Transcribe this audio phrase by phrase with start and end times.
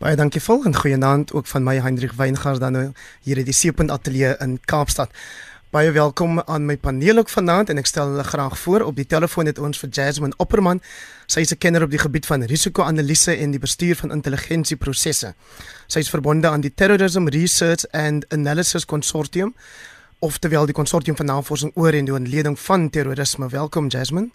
[0.00, 3.90] Baie dankie volgende goeienaand ook van my Hendrik Weingart dan nou hier in die Seepunt
[3.90, 5.10] Ateljee in Kaapstad.
[5.70, 8.80] Baie welkom aan my paneel ook vanaand en ek stel hulle graag voor.
[8.88, 10.80] Op die telefoon het ons vir Jasmine Opperman.
[11.26, 15.34] Sy is 'n kenner op die gebied van risiko-analise en die bestuur van intelligensieprosesse.
[15.86, 19.54] Sy is verbonde aan die Terrorism Research and Analysis Consortium,
[20.18, 23.48] oftewel die konsortium van navorsing oor en die ontleding van terrorisme.
[23.48, 24.30] Welkom Jasmine.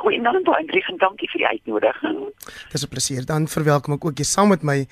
[0.00, 2.20] Goeienaand Hendrik en dankie vir die uitnodiging.
[2.72, 3.24] Dis 'n plesier.
[3.26, 4.86] Dan verwelkom ek ook jy saam met my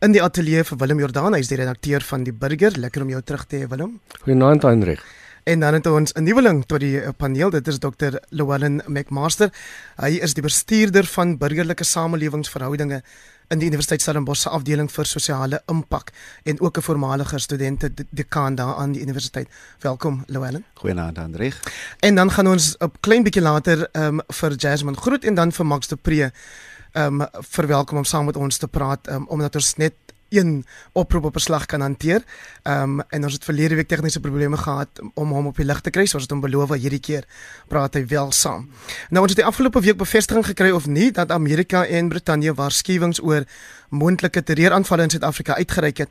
[0.00, 2.72] in die ateljee vir Willem Jordaan, hy is die redakteur van die Burger.
[2.76, 4.00] Lekker om jou terug te hê Willem.
[4.20, 5.00] Goeienaand Hendrik.
[5.44, 7.50] En dan het ons 'n nuweling tot die paneel.
[7.50, 8.20] Dit is Dr.
[8.28, 9.50] Llewellyn McMaster.
[9.96, 13.02] Hy is die bestuurder van burgerlike samelewingsverhoudinge
[13.50, 16.12] in die Universiteit Stellenbosch se afdeling vir sosiale impak
[16.44, 19.48] en ook 'n voormalige studente dekaan daar aan die universiteit.
[19.80, 20.64] Welkom Llewellyn.
[20.74, 21.54] Goeienaand Hendrik.
[22.00, 25.52] En dan gaan ons 'n klein bietjie later ehm um, vir Jasmine groet en dan
[25.52, 26.32] vir Max de Pre
[26.92, 29.94] ehm um, verwelkom om saam met ons te praat um, omdat ons net
[30.30, 32.22] een oproep op 'n slag kan hanteer.
[32.62, 35.80] Ehm um, en ons het verlede week tegniese probleme gehad om hom op die lig
[35.80, 36.06] te kry.
[36.06, 37.24] So ons het hom beloof hierdie keer
[37.68, 38.70] praat hy wel saam.
[39.10, 43.22] Nou ons het die afgelope week bevestiging gekry of nie dat Amerika en Brittanje waarskuwings
[43.22, 43.44] oor
[43.88, 46.10] moontlike terreuraanvalle in Suid-Afrika uitgereik het.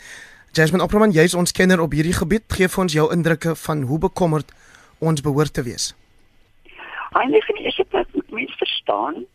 [0.52, 2.44] Jasmine Opperman, jy's ons kenner op hierdie gebied.
[2.48, 4.52] Geef ons jou indrukke van hoe bekommerd
[4.98, 5.94] ons behoort te wees.
[7.12, 9.26] Eindelik in die eerste plek moet mens verstaan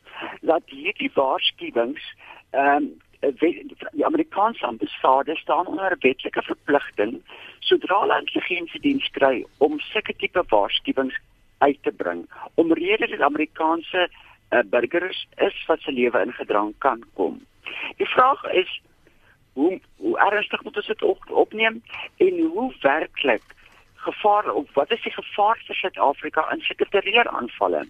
[0.41, 2.03] dat hierdie waarskuwings
[2.51, 2.93] ehm um,
[3.33, 7.23] die Amerikaanse ambassade staan onder 'n wetlike verpligting
[7.59, 11.17] sodra hulle intelligensiediens kry om sulke tipe waarskuwings
[11.59, 14.09] uit te bring omrede dit Amerikaanse
[14.51, 17.41] uh, burgers is wat se lewe in gedrang kan kom.
[17.97, 18.81] Die vraag is
[19.53, 21.83] hoe hoe ernstig moet ons dit op, opneem
[22.17, 23.43] en hoe werklik
[23.95, 27.85] gevaar of wat is die gevaar vir Suid-Afrika in sulke terreuraanvalle?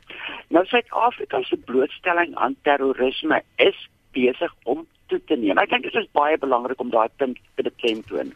[0.49, 5.59] Nou Suid-Afrika se blootstelling aan terrorisme is besig om toe te neem.
[5.63, 8.33] Ek dink dit is baie belangrik om daai punt te beklemtoon.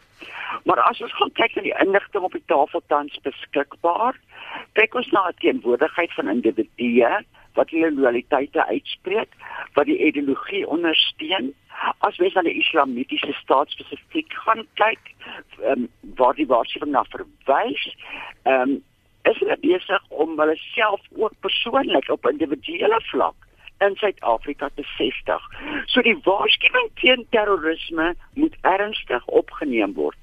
[0.69, 4.17] Maar as ons gaan kyk na die inligting op die tafel tans beskikbaar,
[4.79, 7.11] kyk ons na 'n teenwoordigheid van individue
[7.57, 9.31] wat hulle loyaliteite uitspreek,
[9.75, 11.53] wat die ideologie ondersteun.
[11.99, 15.03] As mens na die islamitiese staat spesifiek gaan kyk,
[15.63, 17.95] um, waar die waarskuwing na verwys,
[18.43, 18.83] ehm um,
[19.27, 23.48] is hulle besig om hulle self ook persoonlik op individuele vlak
[23.79, 25.43] in Suid-Afrika te vestig.
[25.85, 30.17] So die waarskuwing teen terrorisme moet ernstig opgeneem word.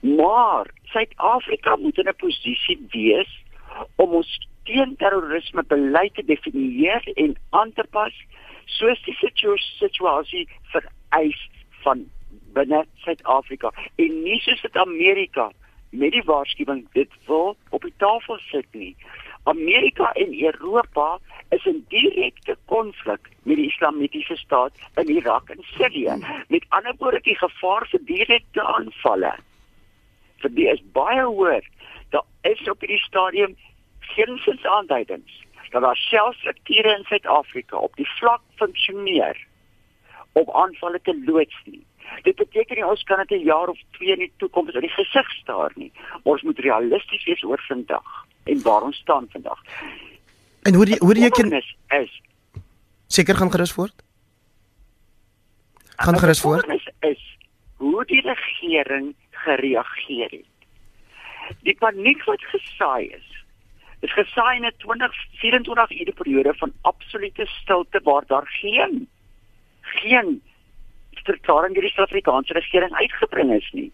[0.00, 3.32] Maar Suid-Afrika moet in 'n posisie wees
[3.96, 8.14] om ons teen terrorisme beleid te definieer en aan te pas
[8.64, 9.16] soos die
[9.78, 11.48] situasie vereis
[11.82, 12.04] van
[12.52, 15.50] binne Suid-Afrika en nie soos dit Amerika
[15.90, 18.96] met die waarskuwing dit wil op die tafel sit nie.
[19.44, 21.18] Amerika en Europa
[21.50, 26.14] is in direkte konflik met die Islamitiese staat in Irak en Sirië.
[26.48, 29.34] Met ander woorde, die gevaar vir direkte aanvalle
[30.42, 31.66] vir die is baie hoër.
[32.10, 33.56] Daar is op hierdie stadium
[34.14, 35.40] geen sins aanduidings
[35.72, 39.38] dat daar selfstrukture in Suid-Afrika op die vlak funksioneer
[40.32, 41.80] om aanvalle te loods nie.
[42.22, 44.96] Dit beteken nie ons kan dit 'n jaar of twee in die toekoms in die
[44.96, 45.92] gesig staar nie.
[46.22, 49.60] Ons moet realisties wees oor vandag en waar ons staan vandag.
[50.62, 52.20] En hoe die, hoe die ken is, is
[53.06, 53.94] seker gaan gerus voort?
[55.96, 56.68] Gaan gerus voort?
[56.68, 57.36] Is, is
[57.76, 60.50] hoe die regering gereageer het.
[61.66, 63.28] Die paniek wat gesaai is.
[64.00, 69.08] Is gesaai in 'n 20 24 ure periode van absolute stilte waar daar geen
[69.80, 70.42] geen
[71.24, 73.92] verklaring deur die Suid-Afrikaanse regering uitgebring is nie.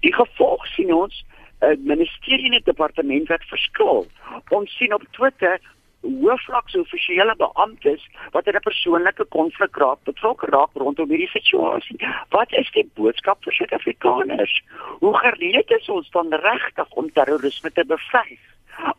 [0.00, 1.24] Die gevolg sien ons
[1.60, 4.06] 'n uh, ministerie en 'n departement wat verskil.
[4.50, 5.60] Ons sien op Twitter
[6.04, 11.96] hoofvlakse offisiële beamptes wat in 'n persoonlike konflik raak betrokke raak rondom hierdie situasie.
[12.28, 14.62] Wat is die boodskap vir Suid-Afrikaners?
[14.98, 18.38] Hoe gereed is ons dan regtig om terrorisme te beveg?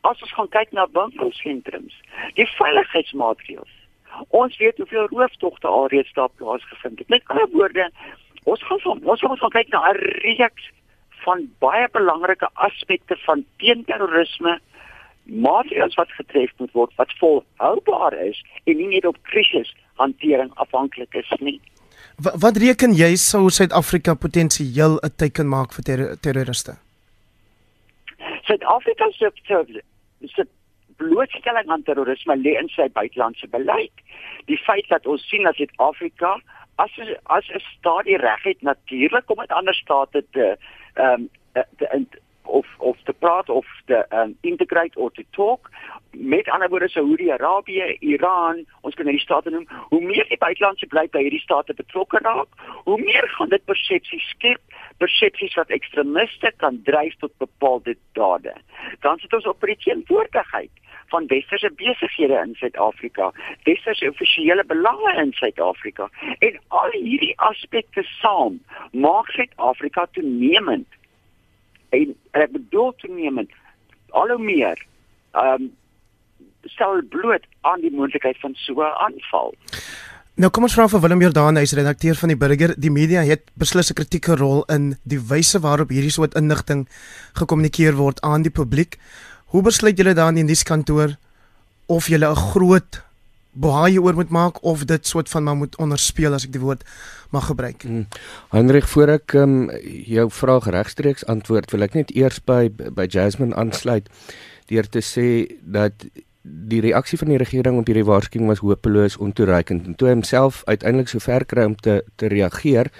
[0.01, 2.01] As ons gaan kyk na winkelsentrums,
[2.33, 3.84] die veiligheidsmaatreëls.
[4.29, 7.07] Ons weet hoeveel rooftogte alreeds daar plaasgevind het.
[7.07, 7.91] Met ander woorde,
[8.43, 10.71] ons gaan van, ons gaan, ons gaan kyk na 'n reeks
[11.25, 14.59] van baie belangrike aspekte van teenterrorisme
[15.23, 21.13] maatreëls wat getref moet word wat volhoubaar is en nie net op krisis hantering afhanklik
[21.13, 21.59] is nie.
[22.21, 26.77] Wat, wat reken jy sou Suid-Afrika potensieel 'n teken maak vir ter terroriste?
[28.43, 29.31] Suid-Afrika se
[30.35, 30.47] se
[30.97, 34.03] blootstelling aan terrorisme lê in sy buitelandse beleid.
[34.49, 36.37] Die feit dat ons sien dat Suid-Afrika
[36.75, 36.91] as
[37.23, 40.57] as 'n staat die reg het natuurlik om met ander state te
[40.93, 42.05] ehm um, te, te
[42.45, 45.69] of of te praat of te um, integrate or to talk
[46.17, 51.07] met ander woorde Saudi-Arabië, Iran, ons kan hierdie state noem, hoe meer die buitelandse bly
[51.11, 52.47] by hierdie state betrokke raak,
[52.87, 54.61] hoe meer gaan dit persepsies skep,
[55.03, 58.55] persepsies wat ekstremiste kan dryf tot bepaalde dade.
[59.03, 60.71] Dan sit ons op die teenwoordigheid
[61.13, 63.31] van westerse besighede in Suid-Afrika,
[63.63, 66.09] westerse offisiële belange in Suid-Afrika
[66.39, 68.59] en al hierdie aspekte saam
[68.91, 70.87] maak Suid-Afrika toenemend
[71.89, 73.51] en ek bedoel toenemend
[74.09, 74.85] al hoe meer
[75.31, 75.73] ehm um,
[76.65, 79.53] stel bloot aan die moontlikheid van so 'n aanval.
[80.35, 82.73] Nou kom ons vra vir Willem Jordaan, hy's redakteur van die Burger.
[82.75, 86.87] Die media het beslis 'n kritieke rol in die wyse waarop hierdie soort inligting
[87.33, 88.97] gekommunikeer word aan die publiek.
[89.53, 91.17] Hoe besluit julle dan in die nuuskantoor
[91.85, 93.01] of julle 'n groot
[93.55, 96.83] baie oor moet maak of dit soort van maar moet onderspeel as ek die woord
[97.31, 97.81] mag gebruik.
[97.87, 98.07] Hmm.
[98.51, 99.71] Hendrik voor ek um,
[100.05, 104.09] jou vraag regstreeks antwoord, wil ek net eers by by Jasmine aansluit
[104.67, 105.27] deur te sê
[105.61, 105.93] dat
[106.45, 111.09] die reaksie van die regering op hierdie waarskuwing was hopeloos ontoereikend en toe homself uiteindelik
[111.09, 112.91] so ver kry om te te reageer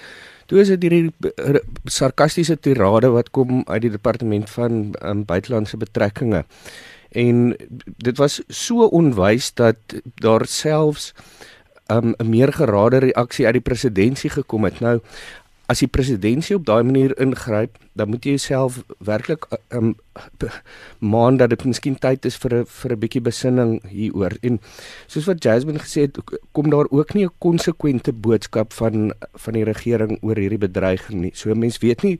[0.45, 6.45] Toe is dit hierdie sarkastiese tirade wat kom uit die departement van um, buitelandse betrekkinge.
[7.15, 7.55] En
[7.97, 9.77] dit was so onwys dat
[10.21, 11.13] daar selfs
[11.87, 14.79] um, 'n meer gerade reaksie uit die presidentskap gekom het.
[14.79, 14.99] Nou
[15.71, 19.95] as die presidentskap op daai manier ingryp, dan moet jy jouself werklik um
[20.99, 24.37] maan dat dit miskien tyd is vir 'n vir 'n bietjie besinning hieroor.
[24.43, 24.59] En
[25.07, 26.17] soos wat Jasmine gesê het,
[26.53, 31.31] kom daar ook nie 'n konsekwente boodskap van van die regering oor hierdie bedreiging nie.
[31.33, 32.19] So mense weet nie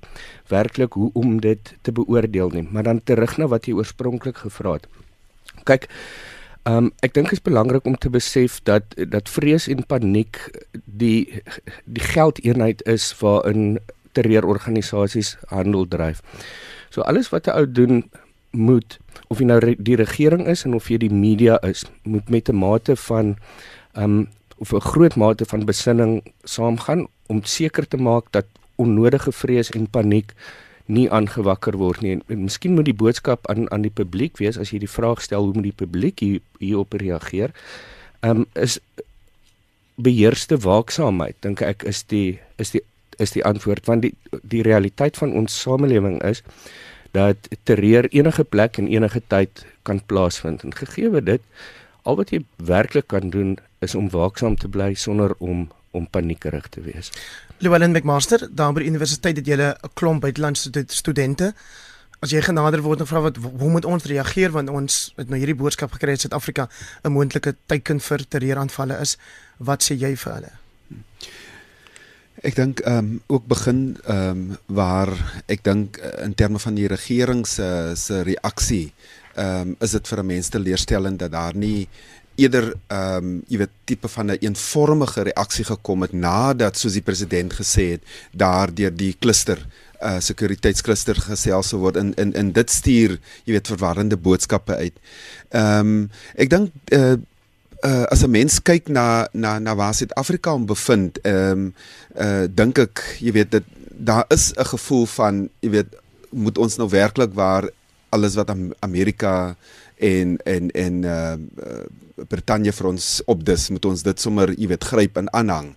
[0.50, 2.68] werklik hoe om dit te beoordeel nie.
[2.72, 4.88] Maar dan terug na wat jy oorspronklik gevra het.
[5.64, 5.90] Kyk,
[6.66, 10.40] Um ek dink dit is belangrik om te besef dat dat vrees en paniek
[10.86, 11.42] die
[11.86, 13.78] die geldeenheid is waarin
[14.18, 16.24] terreurorganisasies handel dryf.
[16.90, 18.10] So alles wat 'n ou doen
[18.52, 18.98] moet
[19.28, 22.56] of jy nou die regering is en of jy die media is, moet met 'n
[22.56, 23.38] mate van
[23.94, 24.28] um
[24.58, 28.46] of 'n groot mate van besinning saamgaan om seker te maak dat
[28.76, 30.34] onnodige vrees en paniek
[30.86, 32.12] nie aangewakker word nie.
[32.18, 35.22] En, en miskien moet die boodskap aan aan die publiek wees as jy die vraag
[35.22, 37.56] stel hoe moet die publiek hier hierop reageer?
[38.22, 38.80] Ehm um, is
[39.96, 42.82] beheerste waaksaamheid dink ek is die is die
[43.24, 46.44] is die antwoord want die die realiteit van ons samelewing is
[47.16, 51.42] dat terreur enige plek en enige tyd kan plaasvind en gegee dit
[52.04, 56.68] al wat jy werklik kan doen is om waaksaam te bly sonder om om paniekerig
[56.74, 57.12] te wees.
[57.64, 61.54] Llewellyn McMaster, daar by die universiteit het jy 'n klomp buitelandse studente.
[62.20, 65.38] As jy genader word en vra wat hoe moet ons reageer want ons het nou
[65.38, 66.70] hierdie boodskap gekry dat Suid-Afrika
[67.04, 69.18] 'n moontlike teiken vir terreuraanvalle is,
[69.58, 70.54] wat sê jy vir hulle?
[72.44, 75.12] Ek dink ehm um, ook begin ehm um, waar
[75.48, 78.94] ek dink uh, in terme van die regering se se reaksie
[79.36, 81.88] ehm um, is dit vir 'n mens te leerstellend dat daar nie
[82.36, 86.94] eerder ehm um, jy weet tipe van 'n een eenvormige reaksie gekom het nadat soos
[86.94, 89.66] die president gesê het daardeur die kluster
[90.02, 94.94] uh sekuriteitskluster gesels word in in in dit stuur jy weet verwarrende boodskappe uit.
[95.50, 97.16] Ehm um, ek dink uh
[97.86, 101.74] uh as 'n mens kyk na na na waar Suid-Afrika hom bevind, ehm um,
[102.18, 105.96] uh dink ek jy weet dit daar is 'n gevoel van jy weet
[106.30, 107.70] moet ons nou werklik waar
[108.10, 109.56] alles wat Amerika
[109.98, 111.36] en en en uh
[112.16, 115.74] Brittanje vir ons op dis moet ons dit sommer jy weet gryp en aanhang.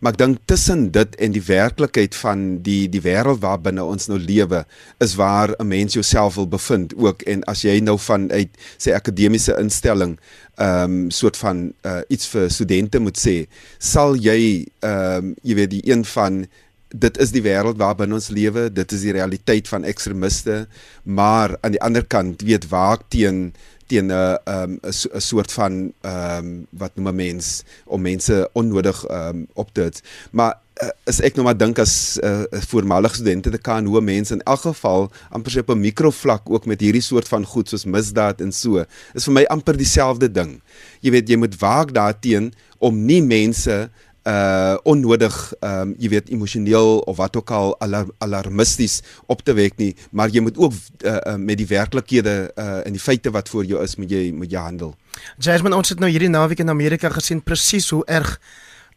[0.00, 4.16] Maar ek dink tussen dit en die werklikheid van die die wêreld waarbinne ons nou
[4.16, 4.64] lewe
[5.04, 8.48] is waar 'n mens jouself wil bevind ook en as jy nou van uit
[8.78, 10.18] sy akademiese instelling
[10.56, 13.46] ehm um, soort van uh, iets vir studente moet sê,
[13.78, 16.46] sal jy ehm um, jy weet die een van
[16.92, 20.66] dit is die wêreld waarbinne ons lewe, dit is die realiteit van ekstremiste,
[21.04, 23.52] maar aan die ander kant weet waak teen
[23.92, 29.04] teen 'n um, 'n soort van ehm um, wat noem 'n mens om mense onnodig
[29.04, 30.02] ehm um, op te hit.
[30.30, 34.00] Maar uh, as ek nou maar dink as 'n uh, voormalige studente te kan hoe
[34.00, 37.84] mense in elk geval amper op 'n mikrovlak ook met hierdie soort van goed soos
[37.84, 38.84] misdaad en so
[39.14, 40.60] is vir my amper dieselfde ding.
[41.00, 43.90] Jy weet jy moet waak daarteenoor om nie mense
[44.22, 49.52] uh onnodig ehm um, jy weet emosioneel of wat ook al alar alarmisties op te
[49.52, 53.30] wek nie maar jy moet ook uh, uh, met die werklikhede uh en die feite
[53.30, 54.94] wat voor jou is moet jy moet jy handel.
[55.38, 58.38] Jasmine ons het nou hierdie naweek in Amerika gesien presies hoe erg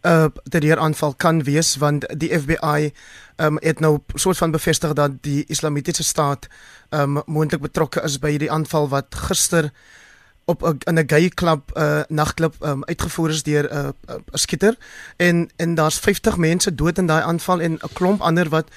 [0.05, 2.93] 'n uh, terreuraanval kan wees want die FBI
[3.35, 6.47] ehm um, het nou soort van bevestig dat die Islamitiese staat
[6.89, 9.71] ehm um, moontlik betrokke is by hierdie aanval wat gister
[10.45, 14.15] op 'n 'n gay club uh, nagklub um, uitgevoer is deur 'n uh, 'n uh,
[14.31, 14.75] skieter
[15.17, 18.67] en en daar's 50 mense dood in daai aanval en 'n klomp ander wat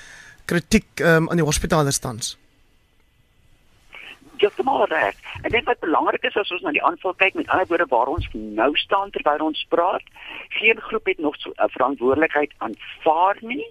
[0.44, 2.38] kritiek um, aan die hospitale stands.
[4.38, 5.16] heeltemal reg.
[5.42, 8.10] Ek dink wat belangrik is as ons na die aanval kyk, met ander woorde waar
[8.12, 10.04] ons nou staan terwyl ons praat,
[10.60, 13.66] geen groep het nog so 'n verantwoordelikheid aanvaar nie.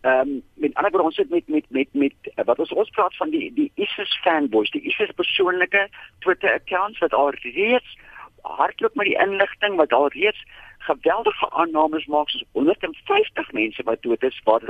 [0.00, 3.16] Ehm um, met ander woorde ons sit met met met met wat ons ons praat
[3.16, 5.88] van die die ISIS fanboys, die ISIS persoonlike
[6.18, 7.98] Twitter accounts wat al reeds
[8.42, 10.40] hardloop met die inligting wat al reeds
[10.78, 14.64] geweldige aannames maak soos 150 mense wat dood is waar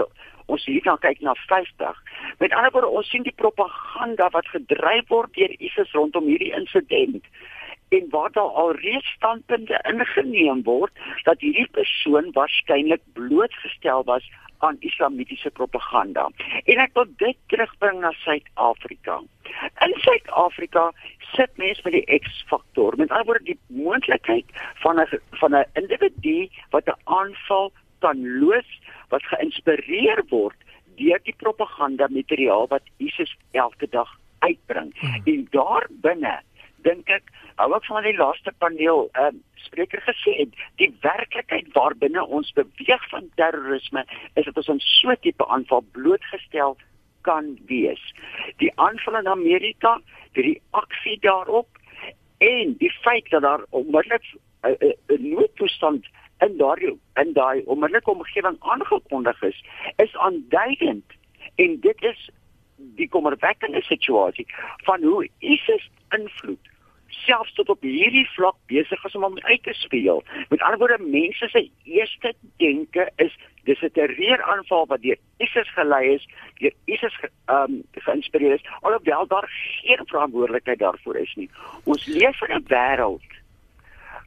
[0.47, 2.03] ons hier kan kyk na 50.
[2.39, 7.23] Met ander woorde ons sien die propaganda wat gedryf word deur ISIS rondom hierdie insident
[7.91, 10.93] en waar daar al reeds standpunte ingeneem word
[11.25, 14.27] dat hierdie persoon waarskynlik blootgestel was
[14.61, 16.29] aan islamitiese propaganda.
[16.65, 19.21] En ek wil dit terugbring na Suid-Afrika.
[19.87, 20.91] In Suid-Afrika
[21.33, 22.97] sit mense met die X-faktor.
[22.97, 24.47] Met ander woorde die moontlikheid
[24.85, 28.71] van 'n van 'n individu wat 'n aanval kan loos
[29.09, 30.57] wat geïnspireer word
[30.97, 34.93] deur die propaganda materiaal wat ISIS elke dag uitbring.
[35.01, 35.23] Hmm.
[35.25, 36.41] En daar binne
[36.83, 41.69] dink ek hou ek van die laaste paneel ehm uh, spreker gesê het die werklikheid
[41.75, 46.77] waarbinne ons beweeg van terrorisme is dat ons aan so 'n tipe aanval blootgestel
[47.23, 48.01] kan wees.
[48.57, 50.01] Die aanval in Amerika,
[50.33, 51.69] die reaksie daarop
[52.39, 54.25] en die feit dat daar onmiddellik
[54.65, 56.07] 'n noodtoestand
[56.39, 59.65] in daardie in daai onmiddellike omgewing aangekondig is,
[59.97, 61.05] is aanduidend
[61.55, 62.31] en dit is
[62.97, 64.47] die kommerwekkende situasie
[64.85, 66.71] van hoe ISIS invloed
[67.11, 70.23] selfs tot op hierdie vlak besig is om hom uit te speel.
[70.49, 72.33] Met ander woorde, mense se eerste
[72.63, 73.35] denke is
[73.69, 76.29] dis 'n terreuraanval wat deur ISIS gelei is,
[76.61, 81.51] deur ISIS ehm um, geïnspireer is, alhoewel daar geen verantwoordelikheid daarvoor is nie.
[81.85, 83.31] Ons leef in 'n wêreld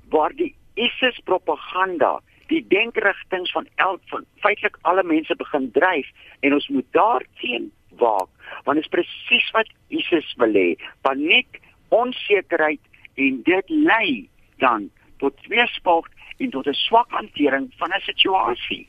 [0.10, 2.22] waar die ISIS propaganda
[2.54, 6.10] die denkerigtings van elk van feitelik alle mense begin dryf
[6.42, 8.30] en ons moet daarteen waak
[8.64, 9.70] want dit is presies wat
[10.00, 10.70] ISIS wil hê
[11.08, 11.62] paniek
[11.94, 12.82] onsekerheid
[13.16, 14.30] en dit lei
[14.64, 14.90] dan
[15.22, 18.88] tot tweespalt en tot 'n swak hantering van 'n situasie.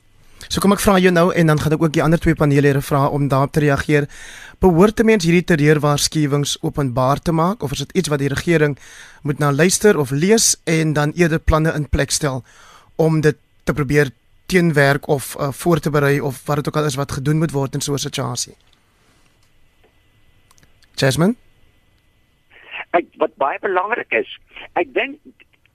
[0.48, 2.82] So kom ek vra jou nou en dan gaan ek ook die ander twee panelede
[2.82, 4.08] vra om daarop te reageer.
[4.58, 8.78] Behoort te mens hierdie terreurwaarskuwings openbaar te maak of is dit iets wat die regering
[9.22, 12.44] moet na luister of lees en dan eerder planne in plek stel
[12.96, 14.10] om dit te probeer
[14.46, 17.50] teenwerk of uh, voor te berei of wat dit ook al is wat gedoen moet
[17.50, 18.54] word in so 'n situasie?
[20.94, 21.34] Jasmine
[22.98, 24.30] ek, wat baie belangrik is.
[24.80, 25.18] Ek dink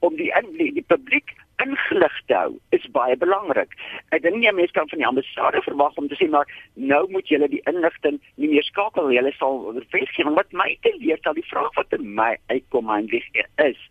[0.06, 3.74] om die die, die publiek ingelig te hou is baie belangrik.
[4.16, 6.48] Ek dink nie mense kan van die ambassade verwag om te sê maar
[6.92, 9.20] nou moet julle die inligting nie meer skakel nie.
[9.20, 13.44] Hulle sal verfeesgewing wat my te leer dat die vraag wat in my uitkom eintlik
[13.66, 13.82] is.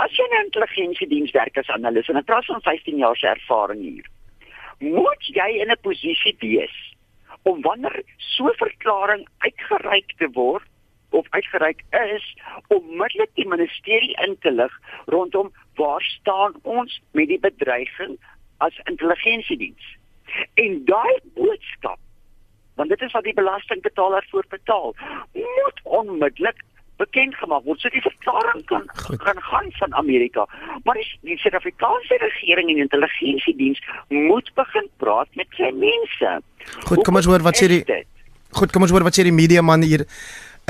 [0.00, 3.80] As jy 'n intelligensiediens werk as analis en 'n praat van 15 jaar se ervaring
[3.80, 4.06] hier.
[4.78, 6.76] Moet jy in 'n posisie wees
[7.42, 10.64] om wanneer so 'n verklaring uitgereik te word
[11.10, 12.36] of uitgereik is
[12.68, 14.72] onmiddellik die ministerie in te lig
[15.06, 18.18] rondom waar staan ons met die bedreiging
[18.58, 19.96] as intelligensiediens.
[20.54, 21.98] En daai boodskap
[22.74, 24.94] want dit is wat die belastingbetaler voor betaal
[25.32, 26.62] moet onmiddellik
[27.00, 27.80] bekend gemaak word.
[27.82, 28.86] So die verklaring kan
[29.24, 30.46] kan gaan van Amerika.
[30.84, 36.36] Maar die, die Suid-Afrikaanse regering en intelligensiediens moet begin praat met sy mense.
[36.86, 37.82] Goed, kom ons hoor wat sê die
[38.50, 40.02] Goed, kom ons hoor wat sê die media man hier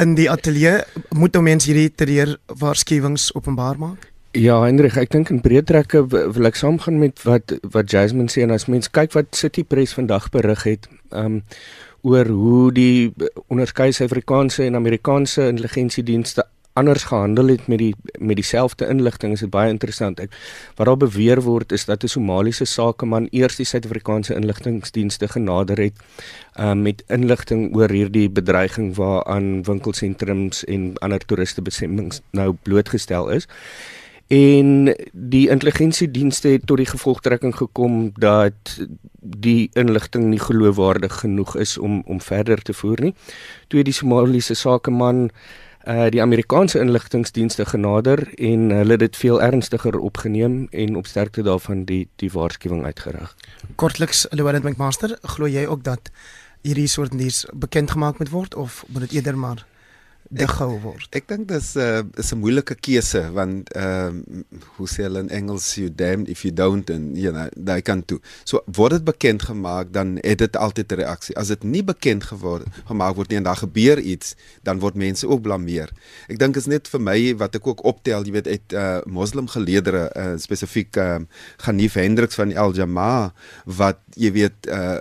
[0.01, 0.83] in die ateljee
[1.17, 4.11] moet nou mense hierdie terreur waarskuwings openbaar maak?
[4.37, 8.45] Ja, Hendrik, ek dink in breë trekke wil ek saamgaan met wat wat Jasmine sê
[8.45, 11.43] en as mens kyk wat City Press vandag berig het, ehm um,
[12.03, 13.13] oor hoe die
[13.49, 19.51] onderskeie Suid-Afrikaanse en Amerikaanse intelligensiedienste anders gehandel het met die met dieselfde inligting is dit
[19.51, 20.21] baie interessant.
[20.21, 20.35] Ek
[20.79, 25.97] wat daar beweer word is dat 'n Somaliese sakeman eers die Suid-Afrikaanse inligtingdienste genader het
[26.59, 33.49] um, met inligting oor hierdie bedreiging waaraan winkelsentrums en ander toeristebestemmings nou blootgestel is.
[34.31, 38.77] En die intelligensiedienste het tot die gevolgtrekking gekom dat
[39.19, 43.15] die inligting nie geloofwaardig genoeg is om om verder te voer nie.
[43.69, 45.31] Toe die Somaliese sakeman
[45.89, 51.43] uh die Amerikaanse inligtingdienste genader en hulle het dit veel ernstiger opgeneem en op sterkte
[51.43, 53.35] daarvan die die waarskuwing uitgerig.
[53.75, 56.11] Kortliks Llewellyn McMaster, glo jy ook dat
[56.63, 59.67] hierdie soort nuus bekend gemaak moet word of moet dit eerder maar
[60.31, 61.09] gehou word.
[61.11, 64.43] Ek dink dis 'n uh, is 'n moeilike keuse want ehm uh,
[64.77, 68.05] hoe sê hulle in Engels you damned if you don't and you know daai kan
[68.05, 68.21] toe.
[68.45, 71.37] So word dit bekend gemaak dan het dit altyd 'n reaksie.
[71.37, 75.27] As dit nie bekend geword gemaak word nie en daar gebeur iets, dan word mense
[75.27, 75.91] ook blameer.
[76.29, 79.49] Ek dink is net vir my wat ek ook optel, jy weet uit uh, moslim
[79.49, 81.19] geleedere uh, spesifiek uh,
[81.59, 83.33] Ghanif Hendriks van Al Jamaa
[83.67, 84.99] wat jy weet uh,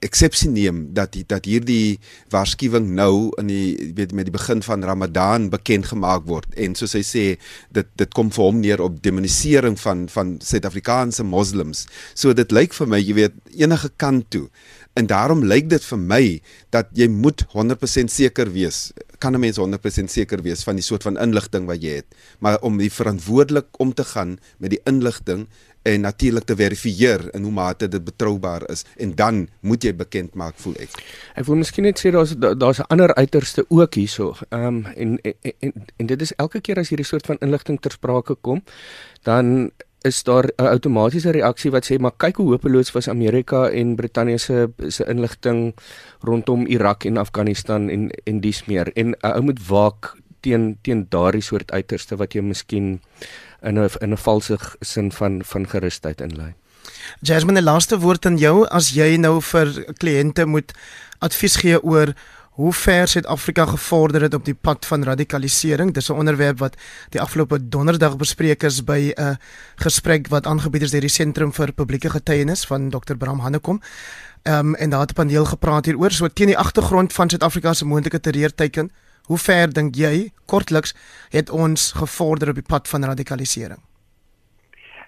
[0.00, 4.84] eksepsie neem dat dat hierdie waarskuwing nou in die weet met die begin maand van
[4.88, 7.24] Ramadan bekend gemaak word en soos hy sê
[7.76, 11.86] dit dit kom vir hom neer op demonisering van van Suid-Afrikaanse moslems.
[12.14, 14.48] So dit lyk vir my, jy weet, enige kant toe.
[14.98, 16.24] En daarom lyk dit vir my
[16.74, 18.92] dat jy moet 100% seker wees.
[19.18, 22.08] Kan 'n mens 100% seker wees van die soort van inligting wat jy het,
[22.40, 25.48] maar om die verantwoordelik om te gaan met die inligting
[25.82, 30.34] en natuurlik te verifieer in hoe mate dit betroubaar is en dan moet jy bekend
[30.34, 30.98] maak voel ek.
[31.34, 34.34] Ek wil miskien net sê daar's daar's 'n ander uiterste ook hierso.
[34.50, 37.80] Ehm um, en, en en en dit is elke keer as hierdie soort van inligting
[37.80, 38.62] ter sprake kom,
[39.22, 39.70] dan
[40.02, 44.38] is daar 'n outomatiese reaksie wat sê maar kyk hoe hopeloos was Amerika en Brittanje
[44.38, 45.74] se se inligting
[46.20, 51.06] rondom Irak en Afghanistan en en dies meer en 'n ou moet waak teen teen
[51.08, 53.00] daardie soort uiterste wat jy miskien
[53.62, 56.54] in 'n in 'n valse sin van van gerusheid inlei.
[57.20, 59.66] Jasmine, die laaste woord aan jou as jy nou vir
[59.98, 60.72] kliënte moet
[61.18, 62.14] advies gee oor
[62.52, 65.94] hoe ver Suid-Afrika gevorder het op die pad van radikalisering.
[65.94, 66.76] Dis 'n onderwerp wat
[67.10, 69.38] die afgelope donderdag bespreek is by 'n
[69.76, 73.14] gesprek wat aangebied is deur die Sentrum vir Publieke Getuienis van Dr.
[73.14, 73.80] Bram Hannekom.
[74.42, 77.72] Ehm um, en daar het 'n paneel gepraat hieroor so teen die agtergrond van Suid-Afrika
[77.72, 78.90] se moontlike terreurteiken.
[79.26, 80.94] Hoe ver dink jy kortliks
[81.30, 83.80] het ons gevorder op die pad van radikalisering?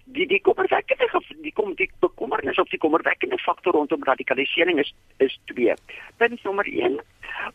[0.04, 1.08] Die die kommerwekkende
[1.44, 4.94] die kom die bekommernis of die kommerwekkende faktor rondom radikalisering is
[5.26, 5.74] is twee.
[6.16, 7.00] Punt nommer 1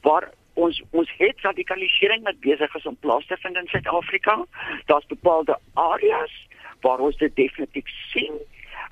[0.05, 4.37] waar ons ons het radikalisering wat besig is om plaas te vind in Suid-Afrika.
[4.91, 6.33] Daar's bepaalde areas
[6.81, 8.39] waar ons dit definitief sien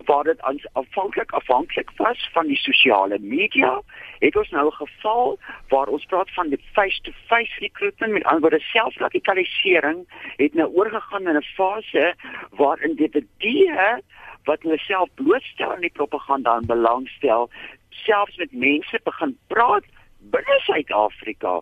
[0.05, 3.81] waar dit afhanklik afhanklik was van die sosiale media
[4.19, 8.13] het ons nou 'n geval waar ons praat van die face-to-face -face recruitment.
[8.13, 12.15] Met ander woorde selfradikalisering het nou oorgegaan in 'n fase
[12.49, 13.71] waarin dit die
[14.43, 17.49] wat hulle self blootstel aan die propaganda en belangstel
[17.89, 19.83] selfs met mense begin praat
[20.33, 21.59] binne Suid-Afrika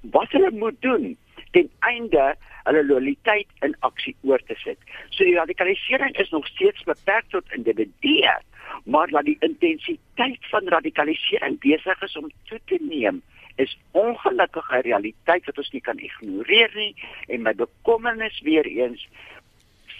[0.00, 1.16] wat hulle moet doen
[1.52, 2.32] ten einde
[2.64, 4.78] hulle loyaliteit in aksie oor te sit.
[5.10, 8.36] So die radikalisering is nog steeds beperk tot individue,
[8.84, 13.22] maar dat die intensiteit van radikalisering besig is om toe te neem
[13.60, 16.94] is ongelukkige realiteit wat ons nie kan ignoreer nie
[17.28, 19.04] en my bekommernis weer eens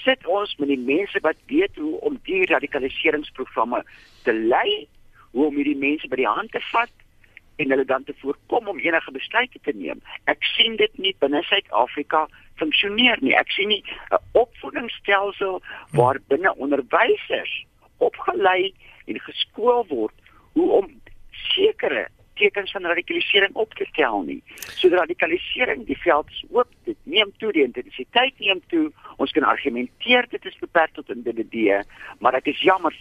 [0.05, 3.83] sit ons met die mense wat weet hoe om die radikaliseringsprogramme
[4.27, 4.89] te lei,
[5.31, 6.91] hoe om hierdie mense by die hand te vat
[7.57, 10.01] en hulle dan te voorkom om enige besluite te neem.
[10.25, 12.27] Ek sien dit nie binne Suid-Afrika
[12.61, 13.35] funksioneer nie.
[13.37, 15.63] Ek sien nie 'n opvoedingsstelsel
[15.93, 17.65] waar binne onderwysers
[17.99, 18.73] opgelei
[19.07, 20.15] en geskool word
[20.53, 21.01] hoe om
[21.55, 24.43] sekere tekens van radikalisering op te tel nie.
[24.57, 28.91] So radikalisering, die veld is oop, dit neem toe, die intensiteit neem toe.
[29.17, 31.83] Ons kan argumenteer dit is beperk tot individue,
[32.21, 32.97] maar ek is jammer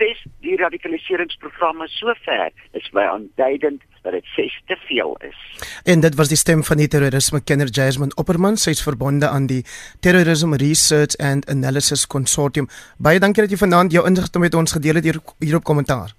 [0.00, 5.40] ses die radikaliseringsprogramme sover is baie aanduidend dat dit ses te veel is.
[5.84, 9.50] En dit was die stem van die terrorisme kenner Jasmine Opperman, sy is verbonde aan
[9.50, 9.60] die
[10.00, 12.70] Terrorism Research and Analysis Consortium.
[12.96, 16.16] Baie dankie dat jy vanaand jou inligting met ons gedeel het hier, hier op kommentaar.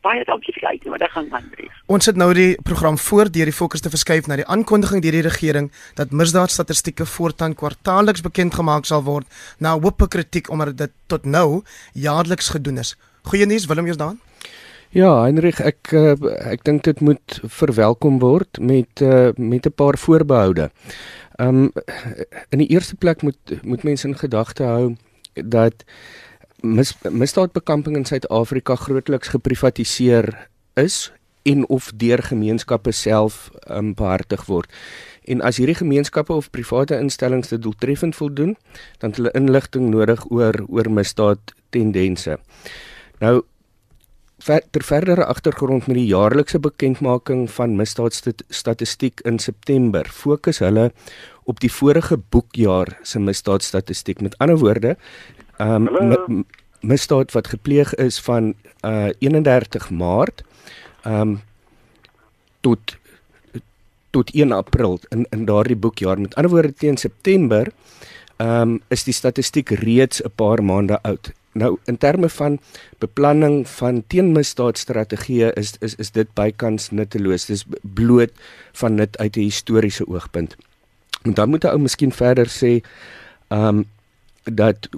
[0.00, 1.80] Baie dankie vir die uitnodiging aan Andries.
[1.92, 5.18] Ons het nou die program voor deur die fokus te verskuif na die aankondiging deur
[5.18, 9.28] die regering dat misdaadstatistieke voortaan kwartaalliks bekend gemaak sal word
[9.60, 11.60] na hoope kritiek omdat dit tot nou
[11.92, 12.94] jaarliks gedoen is.
[13.28, 14.16] Goeie nuus, Willem Joost daan?
[14.96, 16.16] Ja, Heinrich, ek eh,
[16.50, 20.70] ek dink dit moet verwelkom word met eh, met 'n paar voorbehoude.
[21.36, 21.72] Ehm um,
[22.48, 24.96] in die eerste plek moet moet mense in gedagte hou
[25.34, 25.84] dat
[26.62, 30.48] mis, misdaadbekamping in Suid-Afrika grootliks geprivatiseer
[30.80, 34.72] is en of deur gemeenskappe self um, behartig word.
[35.24, 38.56] En as hierdie gemeenskappe of private instellings dit doeltreffend voldoen,
[38.98, 42.38] dan het hulle inligting nodig oor oor misdaad tendense.
[43.20, 43.40] Nou
[44.44, 50.90] ver, ter verdere agtergrond met die jaarlikse bekendmaking van misdaadstatistiek in September, fokus hulle
[51.50, 54.20] op die vorige boekjaar se misdaadstatistiek.
[54.20, 54.96] Met ander woorde,
[55.58, 56.44] ehm um,
[56.80, 60.44] misdaad wat gepleeg is van uh 31 Maart
[61.04, 61.40] ehm um,
[62.60, 62.96] tot
[64.10, 66.20] tot 1 April in in daardie boekjaar.
[66.20, 67.72] Met ander woorde teen September
[68.36, 71.32] ehm um, is die statistiek reeds 'n paar maande oud.
[71.60, 72.58] Nou in terme van
[73.02, 77.48] beplanning van teenmisdaadstrategieë is is is dit bykans nutteloos.
[77.50, 78.32] Dis bloot
[78.82, 80.56] van nut uit 'n historiese oogpunt.
[81.22, 82.80] En dan moet 'n ou miskien verder sê
[83.48, 83.84] ehm um,
[84.44, 84.88] dat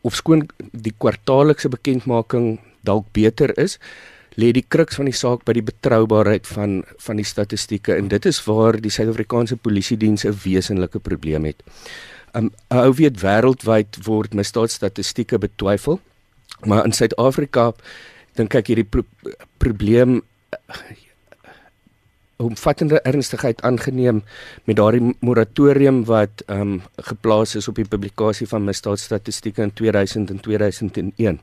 [0.00, 3.78] of skoon die kwartaallikse bekendmaking dalk beter is,
[4.36, 8.26] lê die kruks van die saak by die betroubaarheid van van die statistieke en dit
[8.26, 11.62] is waar die Suid-Afrikaanse Polisie Diens 'n wesenlike probleem het.
[12.34, 16.00] Um ou weet wêreldwyd word misdaadstatistieke betwyfel,
[16.66, 17.72] maar in Suid-Afrika
[18.34, 19.04] dink ek hierdie pro
[19.62, 20.20] probleem
[22.42, 24.22] omvattende ernstigheid aangeneem
[24.64, 30.30] met daardie moratorium wat ehm um, geplaas is op die publikasie van misdaadstatistieke in 2000
[30.30, 31.40] en 2001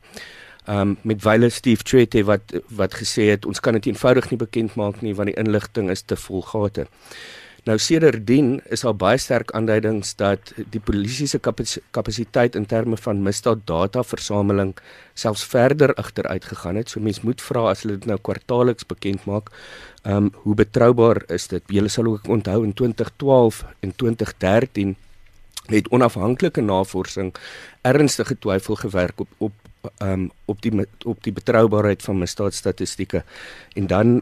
[0.67, 4.75] um, met Wile Steve Trete wat wat gesê het ons kan dit eenvoudig nie bekend
[4.75, 6.87] maak nie want die inligting is te vol gate.
[7.69, 11.37] Nou sedertdien is daar baie sterk aanduidings dat die polisie se
[11.93, 14.71] kapasiteit in terme van misdaad data versameling
[15.13, 16.89] selfs verder agteruit gegaan het.
[16.89, 19.51] So mens moet vra as hulle dit nou kwartaalliks bekend maak,
[20.01, 21.63] ehm um, hoe betroubaar is dit?
[21.69, 24.95] Julle sal ook onthou in 2012 en 2013
[25.69, 27.35] het onafhanklike navorsing
[27.81, 29.53] ernstige twyfel gewerk op op
[30.01, 33.23] um, op die op die betroubaarheid van misdaadstatistieke
[33.73, 34.21] en dan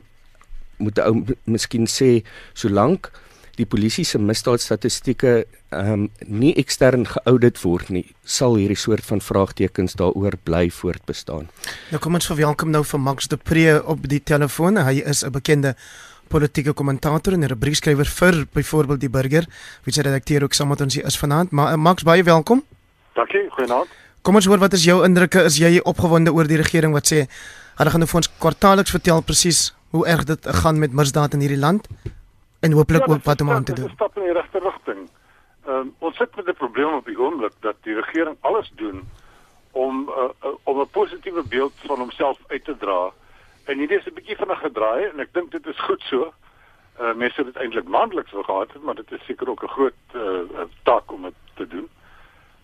[0.77, 2.11] moet ou miskien sê
[2.53, 3.11] solank
[3.59, 5.31] die polisie se misdaadstatistieke
[5.69, 11.49] ehm um, nie ekstern geaudit word nie sal hierdie soort van vraagtekens daaroor bly voortbestaan.
[11.91, 14.79] Nou kom ons verwelkom nou vir Max de Pre op die telefoon.
[14.81, 15.75] Hy is 'n bekende
[16.29, 19.45] politieke kommentator en 'n rubriekskrywer vir byvoorbeeld die Burger,
[19.83, 21.51] wie se redakteur ook saam met ons hier is vanaand.
[21.51, 22.63] Maar uh, Max baie welkom.
[23.13, 23.87] Dankie, goeienaand.
[24.21, 25.43] Kom ons hoor wat is jou indrukke?
[25.43, 27.27] Is jy opgewonde oor die regering wat sê
[27.75, 31.39] hulle gaan nou vir ons kwartaalliks vertel presies hoe erg dit gaan met misdaad in
[31.39, 31.87] hierdie land
[32.59, 33.85] en hooplik ja, ook wat om aan te doen?
[33.85, 35.09] Dit stap in die regte rigting.
[35.65, 39.07] Ehm um, ons sit met 'n probleem op die oomblik dat die regering alles doen
[39.71, 43.11] om uh, om 'n positiewe beeld van homself uit te dra.
[43.63, 46.33] En hierdie is 'n bietjie van 'n gedraai en ek dink dit is goed so.
[47.01, 49.75] Uh, mense het dit eintlik maandeliks wil gehad het, maar dit is seker ook 'n
[49.77, 51.89] groot uh, taak om dit te doen.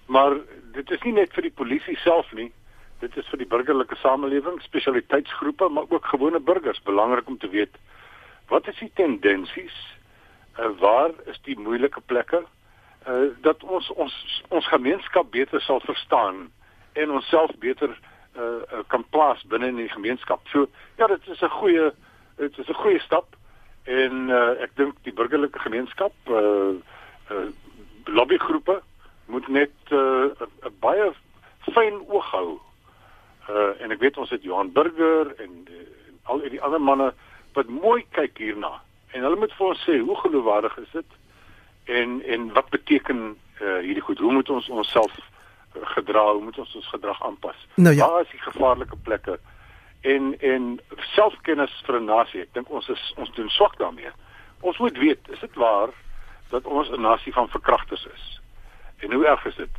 [0.05, 0.37] Maar
[0.71, 2.51] dit is nie net vir die polisie self nie.
[2.99, 7.77] Dit is vir die burgerlike samelewing, spesialiteitsgroepe, maar ook gewone burgers belangrik om te weet
[8.47, 9.77] wat is die tendensies?
[10.59, 12.43] Uh, waar is die moeilike plekke?
[13.07, 16.51] Uh dat ons ons ons gemeenskap beter sal verstaan
[16.93, 17.91] en onsself beter
[18.37, 20.47] uh kan plaas binne in die gemeenskap.
[20.47, 21.91] So ja, dit is 'n goeie
[22.37, 23.35] dit is 'n goeie stap
[23.83, 26.73] en uh ek dink die burgerlike gemeenskap uh
[27.31, 27.47] uh
[28.05, 28.81] lobbygroepe
[29.25, 31.11] moet net 'n uh, baie
[31.73, 32.59] fyn oog hou.
[33.49, 35.51] Uh en ek weet ons het Johan Burger en,
[36.07, 37.13] en al die ander manne
[37.55, 38.81] wat mooi kyk hierna.
[39.15, 41.17] En hulle moet vir ons sê hoe geloofwaardig is dit?
[41.85, 44.19] En en wat beteken uh hierdie goed?
[44.19, 45.17] Hoe moet ons onsself
[45.95, 46.23] gedra?
[46.31, 47.67] Hoe moet ons ons gedrag aanpas?
[47.75, 48.07] Nou ja.
[48.07, 49.39] Waar is die gevaarlike plekke?
[50.01, 50.79] En en
[51.15, 52.41] selfkennis vir 'n nasie.
[52.41, 54.11] Ek dink ons is ons doen swak daarmee.
[54.61, 55.89] Ons moet weet, is dit waar
[56.49, 58.41] dat ons 'n nasie van verkragters is?
[58.97, 59.75] En hoe erg is dit?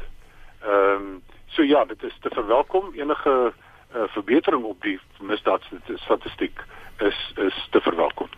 [0.63, 3.53] Ehm um, so ja, dit is te verwelkom enige
[3.97, 6.65] uh, verbetering op die misdaadstatistiek
[6.99, 8.29] is is te verwelkom.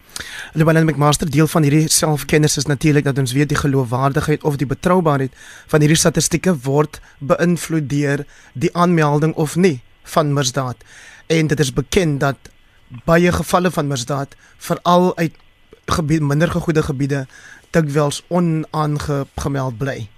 [0.52, 4.66] Lewin McMaster deel van hierdie selfkennis is natuurlik dat ons weet die geloofwaardigheid of die
[4.66, 5.34] betroubaarheid
[5.66, 10.84] van hierdie statistieke word beïnvloed deur die aanmelding of nie van misdaad.
[11.26, 12.50] En dit is bekend dat
[13.04, 15.34] baie gevalle van misdaad veral uit
[15.86, 17.26] gebied minder gegoede gebiede
[17.70, 20.08] dikwels onaangemeld bly.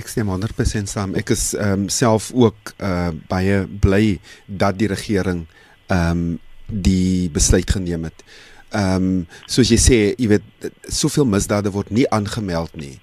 [0.00, 1.16] Ek stem 100% saam.
[1.18, 5.44] Ek is ehm um, self ook uh baie bly dat die regering
[5.90, 6.38] ehm um,
[6.70, 8.24] die besluit geneem het.
[8.70, 12.96] Ehm um, soos jy sê, jy weet soveel misdade word nie aangemeld nie.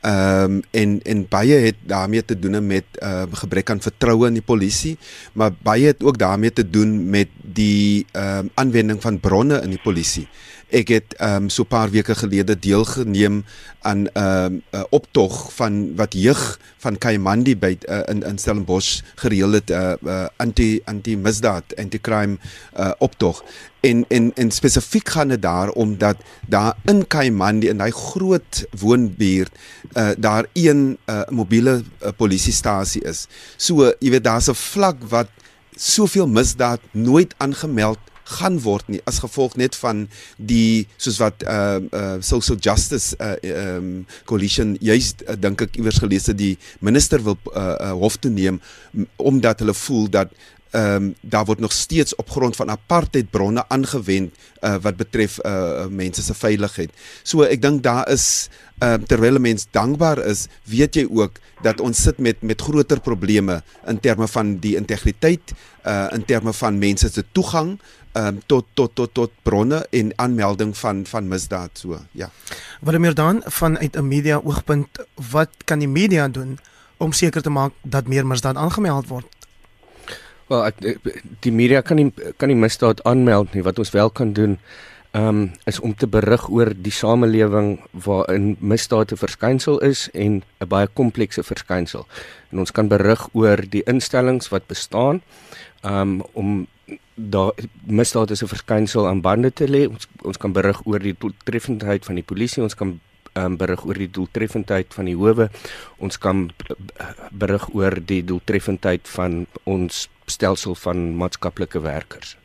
[0.00, 4.30] Ehm um, en en baie het daarmee te doen met ehm uh, gebrek aan vertroue
[4.32, 4.96] in die polisie,
[5.36, 9.76] maar baie het ook daarmee te doen met die ehm um, aanwending van bronne in
[9.76, 10.26] die polisie.
[10.70, 13.44] Ek het ehm um, so 'n paar weke gelede deelgeneem
[13.80, 19.02] aan ehm, 'n um, optog van wat jeug van Kaimandi by uh, in in Stellenbosch
[19.14, 22.38] gereël het 'n uh, uh, anti anti misdaad anti crime
[22.78, 23.44] uh, optog
[23.80, 28.66] en en en spesifiek gaan dit daar om dat daar in Kaimandi in daai groot
[28.78, 29.52] woonbuurt
[29.92, 33.26] uh, daar een uh, mobiele uh, polisiestasie is.
[33.56, 35.28] So jy weet daar's 'n vlak wat
[35.76, 37.98] soveel misdaad nooit aangemeld
[38.38, 43.36] gaan word nie as gevolg net van die soos wat uh uh social justice uh
[43.66, 48.16] um coalition juist uh, dink ek iewers gelees het die minister wil uh, uh hof
[48.16, 48.60] toe neem
[49.16, 50.34] omdat hulle voel dat
[50.70, 55.38] ehm um, daar word nog steeds op grond van apartheid bronne aangewend uh, wat betref
[55.42, 56.90] uh, mense se veiligheid.
[57.22, 61.42] So ek dink daar is ehm uh, terwyl 'n mens dankbaar is, weet jy ook
[61.62, 65.52] dat ons sit met met groter probleme in terme van die integriteit,
[65.86, 67.78] uh in terme van mense se toegang
[68.12, 71.98] ehm um, tot tot tot tot bronne en aanmelding van van misdaad so.
[72.12, 72.30] Ja.
[72.80, 74.88] Wat meer dan vanuit 'n media oogpunt,
[75.30, 76.58] wat kan die media doen
[76.96, 79.26] om seker te maak dat meer misdaad aangemeld word?
[80.46, 80.98] Wel, ek,
[81.40, 83.62] die media kan nie kan nie misdaad aanmeld nie.
[83.62, 84.58] Wat ons wel kan doen,
[85.12, 90.68] um, is om te berig oor die samelewing waarin misdaad 'n verskynsel is en 'n
[90.68, 92.06] baie komplekse verskynsel.
[92.50, 95.22] En ons kan berig oor die instellings wat bestaan,
[95.82, 96.66] um, om
[97.14, 97.52] daar
[97.84, 99.88] misdaad is 'n verskynsel aan bande te lê.
[99.88, 103.00] Ons ons kan berig oor die doeltreffendheid van die polisie, ons kan
[103.34, 105.50] um, berig oor die doeltreffendheid van die howe.
[105.98, 106.50] Ons kan
[107.30, 112.36] berig oor die doeltreffendheid van ons stelsel van maatskaplike werkers.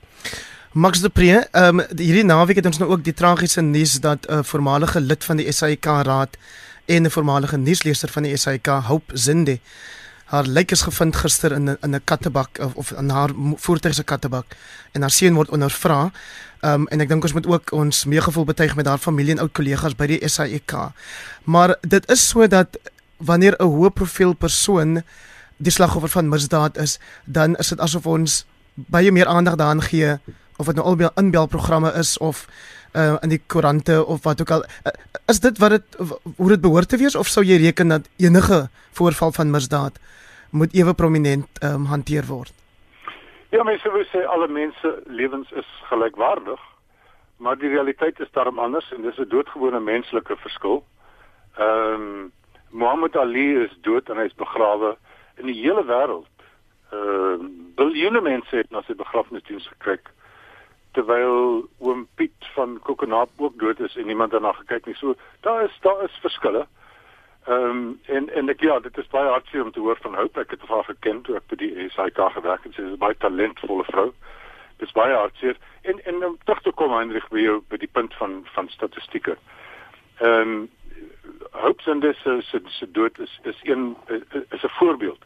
[0.76, 4.28] Max de Pre, ehm um, hierdie naweek het ons nou ook die tragiese nuus dat
[4.28, 6.38] 'n uh, voormalige lid van die SAIK raad
[6.86, 9.60] en 'n voormalige nuusleser van die SAIK, Hope Zinde,
[10.26, 13.94] haar lijk is gevind gister in 'n in 'n kattebak of, of in haar voertuig
[13.94, 14.46] se kattebak
[14.92, 16.12] en haar seun word ondervra.
[16.60, 19.40] Ehm um, en ek dink ons moet ook ons meegevoel betuig met haar familie en
[19.40, 20.74] ou kollegas by die SAIK.
[21.44, 22.68] Maar dit is so dat
[23.18, 25.04] wanneer 'n hoë profiel persoon
[25.58, 30.18] die slagoffer van misdaad is, dan is dit asof ons baie meer aandag daaraan gee
[30.56, 32.48] of dit nou albei inbelprogramme is of
[32.96, 34.94] uh in die koerante of wat ook al uh,
[35.28, 35.98] is dit wat dit
[36.38, 40.00] hoe dit behoort te wees of sou jy reken dat enige voorval van misdaad
[40.52, 42.54] moet ewe prominent um hanteer word
[43.50, 46.60] Ja mense wou sê alle mense lewens is gelykwaardig
[47.38, 50.84] maar die realiteit is daarom anders en dis 'n doodgewone menslike verskil.
[51.58, 52.32] Ehm um,
[52.70, 54.98] Muhammad Ali is dood en hy is begrawe
[55.36, 56.36] in die hele wêreld.
[56.92, 60.00] Ehm uh, biljoene mense het na sy begrafnisdiens gekry
[60.96, 64.96] terwyl oom Piet van Kokenaap ook dood is en niemand daarna gekyk nie.
[64.96, 66.66] So daar is daar is verskille.
[67.48, 70.40] Ehm um, en en ek ja, dit is baie hartseer om te hoor van Hope.
[70.40, 72.74] Ek het haar geken toe ek by die SAK gewerk het.
[72.74, 74.08] Sy is 'n baie talentvolle vrou.
[74.78, 75.58] Dit is baie hartseer.
[75.82, 79.38] En en om terug te kom Hendrik by jou by die punt van van statistieke.
[80.20, 80.70] Ehm um,
[81.52, 83.96] Hope se se se se dood is is een
[84.50, 85.22] is 'n voorbeeld.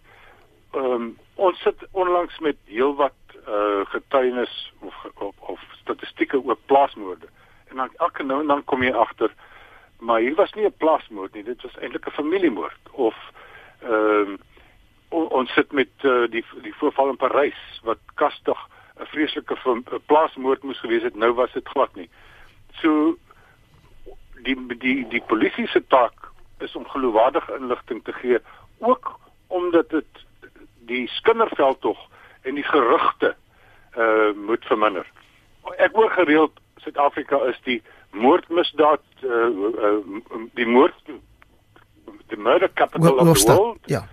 [0.71, 3.13] Ehm um, ons sit onlangs met heelwat
[3.47, 7.27] uh getuienis of of, of statistieke oor plaasmoorde.
[7.67, 9.31] En dan elke nou en dan kom jy agter
[9.99, 13.15] maar hier was nie 'n plaasmoord nie, dit was eintlik 'n familiemoord of
[13.81, 14.37] ehm
[15.11, 18.59] uh, ons sit met uh, die die voorval in Parys wat kastig
[18.99, 22.09] 'n vreeslike plaasmoord moes gewees het, nou was dit glad nie.
[22.71, 23.17] So
[24.43, 28.39] die die die polisie se taak is om geloofwaardige inligting te gee
[28.79, 30.25] ook omdat dit
[30.79, 32.08] die skinderveld tog
[32.41, 33.35] en die gerugte
[33.97, 35.05] uh moet verminder.
[35.77, 39.49] Ek hoor gereeld Suid-Afrika is die moordmisdaad uh,
[39.87, 40.95] uh die moord
[42.29, 43.79] die murder capital of the world.
[43.85, 44.07] Ja.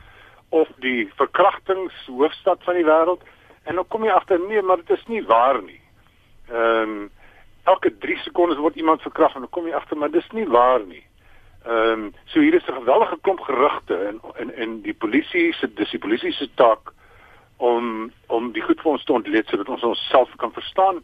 [0.48, 3.22] Of die verkrachtingshoofstad van die wêreld
[3.66, 5.80] en dan kom jy agter nee, maar dit is nie waar nie.
[6.48, 7.10] Ehm um,
[7.66, 10.84] elke 3 sekondes word iemand verkragt en dan kom jy agter maar dis nie waar
[10.86, 11.02] nie.
[11.66, 15.72] Ehm um, so hier is 'n geweldige klomp gerugte en en en die polisie se
[15.74, 16.92] dis die polisie se taak
[17.56, 21.02] om om die goed vir ons te ontleed sodat ons onsself kan verstaan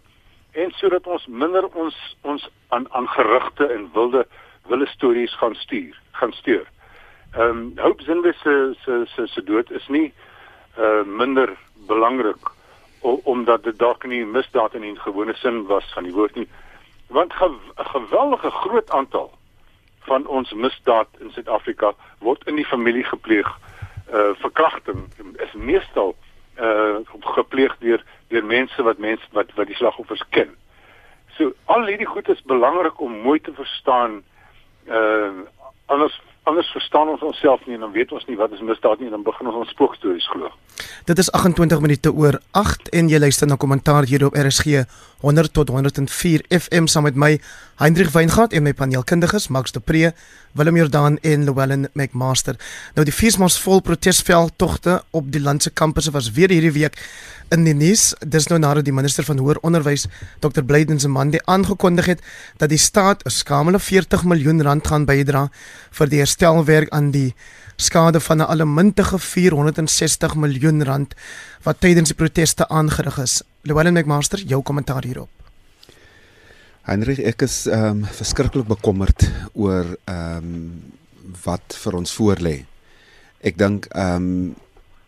[0.53, 4.27] en sodat ons minder ons ons aan aan gerugte en wilde
[4.69, 6.67] wilde stories gaan stuur gaan stuur.
[7.33, 10.13] Ehm um, hoop sinde se se se se dood is nie
[10.79, 12.51] uh minder belangrik
[13.03, 16.49] omdat dit dalk nie misdaad in die gewone sin was van die woord nie.
[17.07, 19.33] Want 'n gew geweldige groot aantal
[20.01, 23.49] van ons misdaad in Suid-Afrika word in die familie gepleeg.
[24.13, 26.15] Uh verkrachting is meestal
[26.61, 30.51] uh gepleeg deur deur mense wat mense wat wat die slagoffers ken.
[31.39, 34.23] So al hierdie goed is belangrik om mooi te verstaan.
[34.89, 35.47] Uh
[35.87, 39.07] anders anders verstaan ons onsself nie en dan weet ons nie wat is misdaad nie
[39.07, 40.51] en dan begin ons ons spookstories glo.
[41.07, 44.83] Dit is 28 minute oor 8 en jy luister na kommentaar hier op RSG
[45.23, 47.37] 100 tot 104 FM saam met my
[47.79, 50.11] Hendrik Weingart en my paneelkundiges Max de Pre,
[50.59, 52.59] Willem Jordaan en Llewellyn McMaster.
[52.97, 56.99] Nou die feesmaals vol protesveldtogte op die landse kampusse was weer hierdie week
[57.55, 58.11] in die nuus.
[58.27, 60.09] Dis nou nadat die minister van hoër onderwys
[60.43, 60.67] Dr.
[60.67, 62.27] Blyden Zimande aangekondig het
[62.59, 65.51] dat die staat 'n skamele 40 miljoen rand gaan bydra
[65.91, 67.35] vir die herstelwerk aan die
[67.77, 71.15] skade van 'n allemintige 460 miljoen rand
[71.63, 73.43] wat tydens die proteste aangerig is.
[73.63, 75.31] Llewellyn McMaster, jou kommentaar hierop.
[76.83, 79.23] Heinrich, ek is ehm um, verskriklik bekommerd
[79.55, 82.57] oor ehm um, wat vir ons voorlê.
[83.39, 84.51] Ek dink ehm um,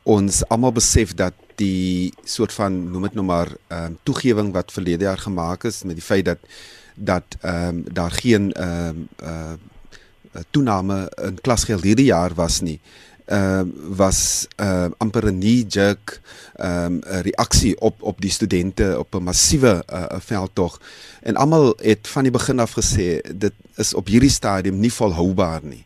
[0.07, 4.71] ons almal besef dat die soort van noem dit nou maar ehm um, toegewing wat
[4.71, 6.47] verlede jaar gemaak is met die feit dat
[6.95, 12.79] dat ehm um, daar geen ehm um, uh toename in klasgeld hierdie jaar was nie
[13.25, 16.21] ehm uh, was ehm uh, amper 'n knee jerk
[16.57, 20.81] ehm um, 'n reaksie op op die studente op 'n massiewe uh, veldtog
[21.23, 25.61] en almal het van die begin af gesê dit is op hierdie stadium nie volhoubaar
[25.63, 25.85] nie.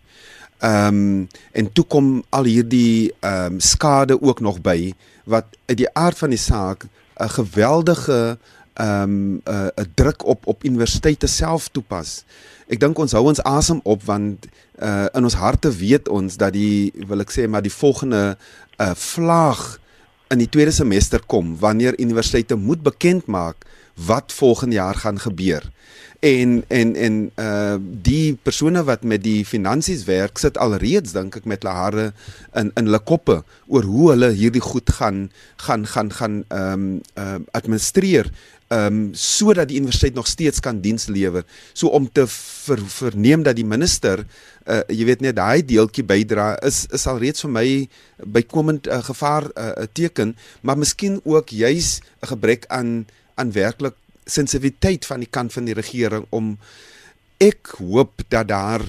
[0.59, 4.93] Ehm um, en toe kom al hierdie ehm um, skade ook nog by
[5.25, 6.85] wat uit die aard van die saak
[7.17, 8.39] 'n geweldige
[8.73, 12.25] ehm um, 'n uh, druk op op universiteite self toepas.
[12.67, 14.47] Ek dink ons hou ons asem op want
[14.83, 18.37] uh, in ons harte weet ons dat die wil ek sê maar die volgende
[18.79, 19.79] uh, vlaag
[20.33, 23.65] in die tweede semester kom wanneer universiteite moet bekend maak
[24.07, 25.65] wat volgende jaar gaan gebeur.
[26.21, 31.47] En en en uh die persone wat met die finansies werk sit alreeds dink ek
[31.47, 32.07] met hulle hare
[32.59, 37.01] in in hulle koppe oor hoe hulle hierdie goed gaan gaan gaan gaan ehm um,
[37.15, 38.31] uh administreer
[38.69, 41.45] ehm um, sodat die universiteit nog steeds kan diens lewer.
[41.73, 44.27] So om te ver, verneem dat die minister
[44.69, 47.69] uh jy weet net daai deeltjie bydra is is alreeds vir my
[48.37, 53.53] bykomend 'n uh, gevaar 'n uh, teken, maar miskien ook juis 'n gebrek aan aan
[53.53, 56.59] werklik sensitiwiteit van die kant van die regering om
[57.39, 58.83] ek hoop dat daar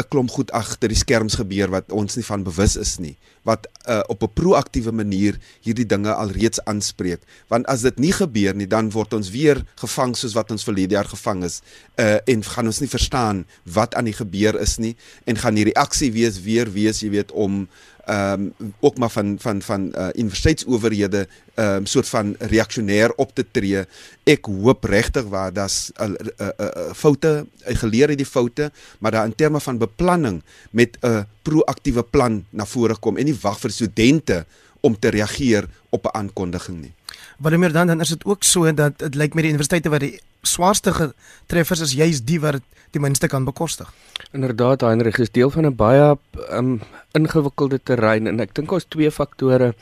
[0.00, 3.68] 'n klomp goed agter die skerms gebeur wat ons nie van bewus is nie wat
[3.88, 7.20] uh, op 'n proaktiewe manier hierdie dinge alreeds aanspreek.
[7.48, 10.94] Want as dit nie gebeur nie dan word ons weer gevang soos wat ons verlede
[10.94, 11.60] jaar gevang is
[11.96, 15.64] uh, en gaan ons nie verstaan wat aan die gebeur is nie en gaan die
[15.72, 17.68] reaksie wees weer wees jy weet om
[18.04, 23.34] ehm um, ook maar van van van uh, universiteitsowerhede ehm um, soort van reaksionêr op
[23.34, 23.84] te tree.
[24.24, 29.10] Ek hoop regtig waar daar's 'n uh, uh, uh, foute geleer uit die foute, maar
[29.10, 33.38] daar in terme van beplanning met 'n uh, proaktiewe plan na vore kom en nie
[33.42, 34.44] wag vir studente
[34.80, 36.92] om te reageer op 'n aankondiging nie.
[37.38, 40.20] Wanneer dan dan is dit ook so dat dit lyk met die universiteite wat die
[40.42, 41.14] swaarste
[41.46, 43.92] treffers is juis die wat die minste kan bekostig.
[44.32, 46.18] Inderdaad, Heinrich is deel van 'n baie
[46.50, 46.80] um,
[47.12, 49.74] ingewikkelde terrein en ek dink ons twee faktore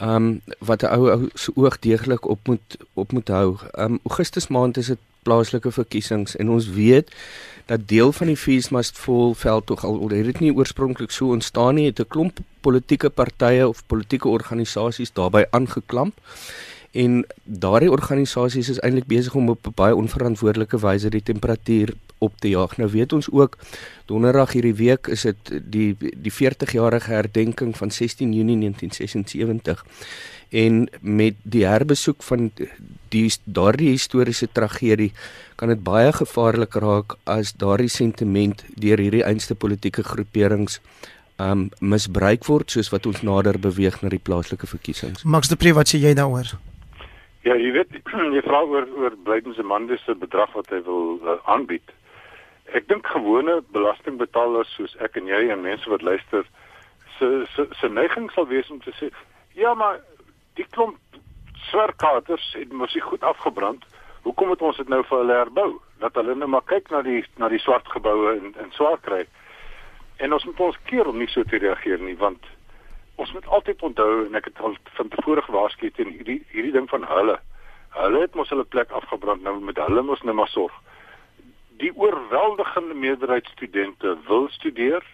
[0.00, 3.56] um wat 'n ou ou se oog deeglik op moet op moet hou.
[3.78, 7.10] Um Augustus maand is dit plaaslike verkiesings en ons weet
[7.66, 11.30] dat deel van die fees must fall veld tog al het dit nie oorspronklik so
[11.30, 16.14] ontstaan nie, het 'n klomp politieke partye of politieke organisasies daarbey aangeklamp
[16.90, 22.32] en daardie organisasies is eintlik besig om op 'n baie onverantwoordelike wyse die temperatuur op
[22.38, 22.76] te jaag.
[22.76, 23.58] Nou weet ons ook
[24.04, 29.84] donderdag hierdie week is dit die die 40-jarige herdenking van 16 Junie 1976
[30.48, 32.50] en met die herbesoek van
[33.08, 35.12] die daardie historiese tragedie
[35.54, 40.80] kan dit baie gevaarlik raak as daardie sentiment deur hierdie einste politieke groeperings
[41.40, 45.24] um misbruik word soos wat ons nader beweeg na die plaaslike verkiesings.
[45.24, 46.58] Max de Pre wat sê jy daaroor?
[47.42, 47.94] Ja, jy weet,
[48.36, 51.94] jy vra oor oor Blyden se man dis 'n bedrag wat hy wil uh, aanbied.
[52.76, 56.44] Ek dink gewone belastingbetalers soos ek en jy en mense wat luister,
[57.18, 59.08] se se se neiging sal wees om te sê,
[59.56, 60.00] ja, maar
[60.54, 60.98] die klomp
[61.70, 63.84] swerkaters het mos se goed afgebrand.
[64.22, 65.80] Hoekom moet ons dit nou vir hulle herbou?
[66.00, 69.24] Dat hulle nou maar kyk na die na die swart geboue in in Swartkry.
[70.20, 72.44] En ons moet ons keer om nie so te reageer nie, want
[73.20, 76.88] ons moet altyd onthou en ek het al van tevore gewaarsku teen hierdie hierdie ding
[76.88, 77.36] van hulle.
[77.96, 80.76] Hulle het mos hulle plek afgebrand nou met hulle mos nou maar sorg.
[81.82, 85.04] Die oorweldigende meerderheid studente wil studeer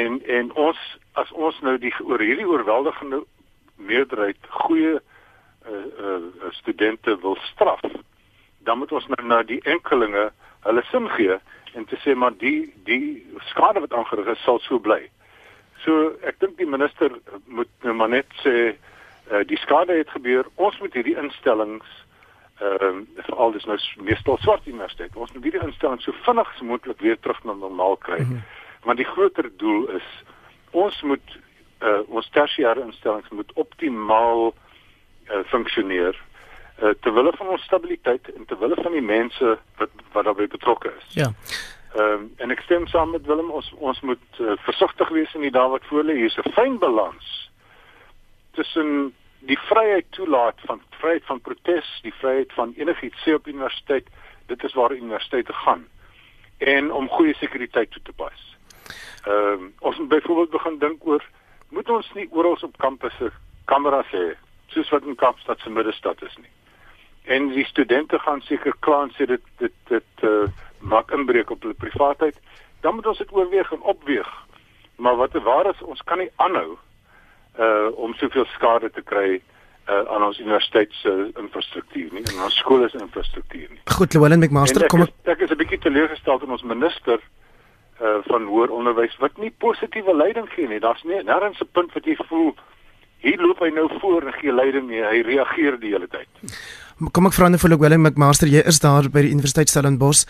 [0.00, 0.82] en en ons
[1.22, 3.22] as ons nou die oor hierdie oorweldigende
[3.76, 7.82] meerderheid goeie uh, uh, studente wil straf,
[8.58, 10.28] dan moet ons nou na die enkelinge
[10.66, 11.40] hulle sin gee
[11.72, 15.00] en te sê maar die die skade wat aangerig is sal so bly.
[15.84, 17.10] So ek dink die minister
[17.46, 20.48] moet nou maar net sê uh, die skade het gebeur.
[20.54, 21.86] Ons moet hierdie instellings
[22.62, 25.16] ehm uh, veral dis nou meestal swart universiteit.
[25.16, 28.20] Ons moet hierdie instellings so vinnig as moontlik weer terug na normaal kry.
[28.20, 28.42] Mm -hmm.
[28.84, 30.06] Want die groter doel is
[30.70, 31.38] ons moet
[31.82, 36.16] uh, ons tersiêre instellings moet optimaal uh, funksioneer
[36.82, 40.46] uh, ter wille van ons stabiliteit en ter wille van die mense wat wat daarbey
[40.46, 41.14] betrokke is.
[41.14, 41.32] Ja.
[41.94, 45.44] Ehm um, en ek stem saam met Willem ons ons moet uh, versigtig wees in
[45.44, 46.14] die dae wat voor lê.
[46.16, 47.50] Hier's 'n fyn balans
[48.56, 54.06] tussen die vryheid toelaat van vryheid van protes, die vryheid van enigiets sê op universiteit.
[54.46, 55.86] Dit is waar universiteite gaan
[56.58, 58.56] en om goeie sekuriteit toe te pas.
[59.26, 61.24] Ehm um, ons moet byvoorbeeld begin dink oor
[61.68, 63.30] moet ons nie oral op kampusse
[63.64, 64.34] kameras hê
[64.66, 66.52] soos wat in Kaapstad se middestad is nie.
[67.24, 70.48] En die studente gaan seker kla en sê dit dit dit uh,
[70.82, 72.36] maak inbreuk op hulle privaatheid,
[72.80, 74.28] dan moet ons dit oorweeg en opweeg.
[74.96, 76.78] Maar wat waar is ons kan nie aanhou
[77.58, 79.40] uh om soveel skade te kry
[79.88, 83.80] uh aan ons universiteit se infrastruktuur nie en ons skole se infrastruktuur nie.
[83.92, 87.20] Goed, Llewellyn McMaster, kom ek ek is 'n bietjie teleurgestel in ons minister
[88.00, 90.80] uh van hoër onderwys wat nie positiewe leiding gee nie.
[90.80, 92.54] Daar's nie nêrens 'n punt wat jy voel
[93.22, 95.02] hier loop hy nou voor en gee leiding nie.
[95.02, 96.28] Hy reageer die hele tyd.
[97.12, 100.26] Kom ek vra net vir Llewellyn McMaster, jy is daar by die Universiteit Stellenbosch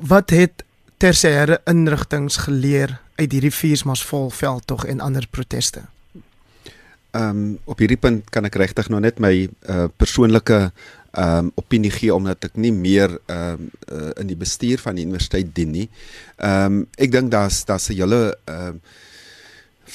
[0.00, 0.64] wat het
[0.96, 5.84] tersiêre inrigtinge geleer uit hierdie vuursmas vol veldtog en ander proteste?
[7.14, 10.70] Ehm um, op hierdie punt kan ek regtig nog net my uh, persoonlike
[11.14, 14.98] ehm um, opinie gee omdat ek nie meer ehm um, uh, in die bestuur van
[14.98, 15.88] die universiteit dien nie.
[16.36, 19.02] Ehm um, ek dink daar's daar's 'n hele ehm uh,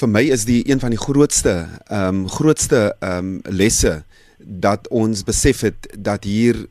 [0.00, 4.02] vir my is die een van die grootste ehm um, grootste ehm um, lesse
[4.38, 6.66] dat ons besef het dat hier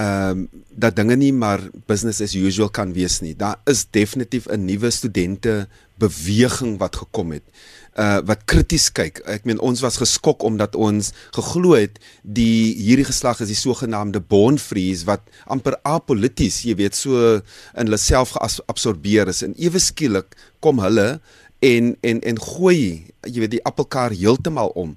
[0.00, 0.48] ehm um,
[0.80, 3.34] dat dinge nie maar business as usual kan wees nie.
[3.36, 7.42] Daar is definitief 'n nuwe studente beweging wat gekom het.
[7.98, 9.20] Uh wat krities kyk.
[9.26, 14.20] Ek meen ons was geskok omdat ons geglo het die hierdie geslag is die sogenaamde
[14.20, 17.40] born frees wat amper apolities, jy weet, so
[17.74, 21.20] in hulle self geabsorbeer is en ewe skielik kom hulle
[21.60, 24.96] en en en gooi, jy weet, die appelkar heeltemal om.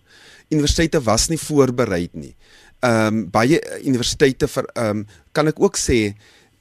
[0.49, 2.35] Universiteite was nie voorberei nie
[2.83, 6.13] ehm um, baie universiteite vir ehm um, kan ek ook sê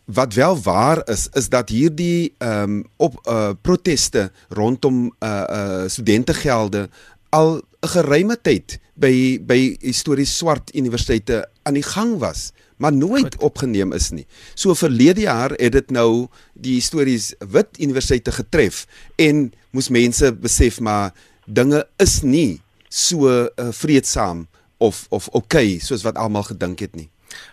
[0.06, 5.88] wat wel waar is is dat hierdie ehm um, op uh proteste rondom uh uh
[5.88, 6.88] studentegelde
[7.30, 12.52] al 'n geruime tyd by by histories swart universiteite aan die gang was
[12.82, 13.42] maar nooit Goed.
[13.42, 14.26] opgeneem is nie.
[14.54, 20.80] So verlede jaar het dit nou die histories wit universiteite getref en moes mense besef
[20.80, 21.12] maar
[21.46, 24.46] dinge is nie so uh, vreedsaam
[24.82, 27.10] of of okay soos wat almal gedink het nie.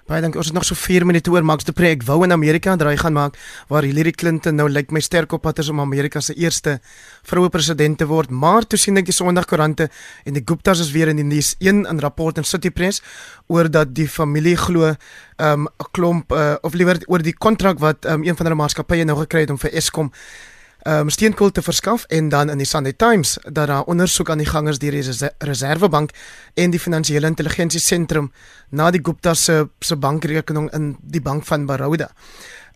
[0.09, 0.39] Baie dankie.
[0.41, 1.91] Ons het nog so 4 minute oor Max de Pre.
[1.93, 3.37] Ek wou in Amerika draai gaan maak
[3.69, 6.79] waar Hillary Clinton nou lyk my sterk op is om Amerika se eerste
[7.23, 8.29] vroue president te word.
[8.29, 9.89] Maar toe sien ek die Sondagkoerante
[10.25, 11.55] en die Guptas is weer in die nuus.
[11.59, 13.01] Een in rapport in City Press
[13.47, 14.97] oor dat die familie glo 'n
[15.37, 19.17] um, klomp uh, of liewer oor die kontrak wat um, een van hulle maatskappye nou
[19.19, 20.11] gekry het om vir Eskom
[20.89, 24.47] um, steenkool te verskaf en dan in die Sunday Times dat daar ondersoek aan die
[24.49, 26.11] gang is deur die Reservebank
[26.55, 28.31] en die Finansiële Intelligensie Sentrum
[28.71, 32.09] na die Gupta se se bankrekening in die bank van Baroda.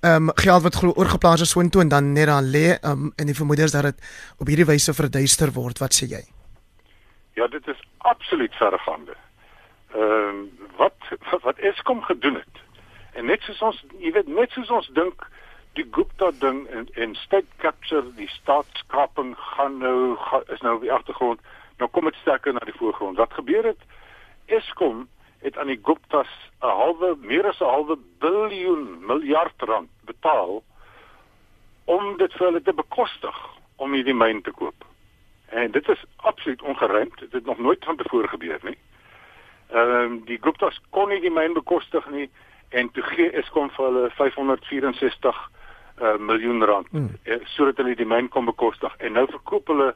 [0.04, 3.26] Ehm um, geld wat glo oorgeplaas is soontoe en dan net daar lê um, en
[3.26, 4.02] die vermoede is dat dit
[4.38, 5.80] op hierdie wyse verduister word.
[5.80, 6.24] Wat sê jy?
[7.34, 9.16] Ja, dit is absoluut verregaande.
[9.96, 10.98] Ehm um, wat
[11.44, 12.62] wat Eskom gedoen het.
[13.14, 15.28] En net soos ons, jy weet, net soos ons dink
[15.74, 20.86] die Gupta ding en en state capture die staatskaping gaan nou ga, is nou op
[20.86, 21.42] die agtergrond
[21.82, 23.18] nou kom dit sterker na die voorgrond.
[23.18, 23.82] Wat gebeur het?
[24.46, 25.08] Eskom
[25.42, 26.30] het aan die Guptas
[26.62, 30.64] 'n halwe meer as 'n halwe biljoen miljard rand betaal
[31.86, 33.38] om dit vir hulle te bekostig
[33.76, 34.86] om hierdie myn te koop.
[35.50, 37.20] En dit is absoluut ongeruimd.
[37.20, 38.78] Dit het nog nooit van tevore gebeur nie.
[39.72, 42.30] Ehm um, die Guptas kon nie die myn bekostig nie
[42.70, 45.50] en toe gee Eskom vir hulle 564
[46.02, 47.10] uh, miljoen rand hmm.
[47.26, 49.94] uh, sodat hulle die myn kon bekostig en nou verkoop hulle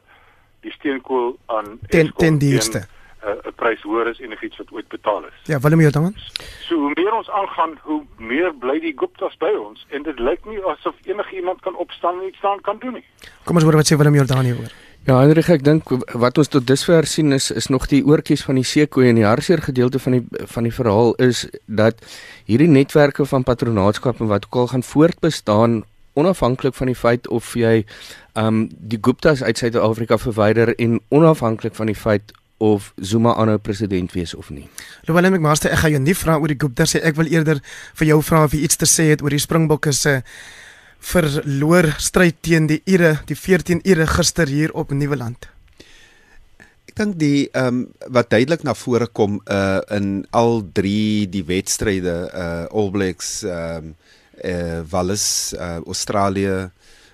[0.66, 2.86] die steenkool aan ten, ten duurste
[3.18, 5.38] 'n uh, prys hoër as enigiets wat ooit betaal is.
[5.50, 6.14] Ja, Willem Jordan.
[6.68, 10.44] So hoe meer ons aangaan, hoe meer bly die Guptas by ons en dit lyk
[10.46, 13.04] nie asof enige iemand kan opstaan en iets staan kan doen nie.
[13.44, 14.70] Kom ons hoor wat sê Willem Jordan hieroor.
[15.08, 15.88] Ja, Hendrik, ek dink
[16.20, 19.24] wat ons tot dusver sien is is nog die oortjies van die seekoei en die
[19.24, 22.02] hartseer gedeelte van die van die verhaal is dat
[22.44, 25.78] hierdie netwerke van patronaatskap en wat ook al gaan voortbestaan
[26.12, 27.86] onafhanklik van die feit of jy
[28.36, 34.12] um die Guptas uit Suid-Afrika verwyder en onafhanklik van die feit of Zuma aanhou president
[34.12, 34.68] wees of nie.
[35.08, 37.06] Louwelen McMaster, ek gaan jou nie vra oor die Guptas nie.
[37.06, 37.64] Ek wil eerder
[37.96, 40.18] vir jou vra of jy iets te sê het oor die Springbokke se
[40.98, 45.48] verloor stryd teen die Ire, die 14 Ire gister hier op Nieuweland.
[46.88, 51.44] Ek dink die ehm um, wat duidelik na vore kom uh in al drie die
[51.46, 53.94] wedstryde uh All Blacks ehm um,
[54.44, 56.70] uh Wallis, uh Australië,